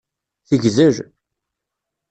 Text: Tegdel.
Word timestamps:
Tegdel. 0.49 0.97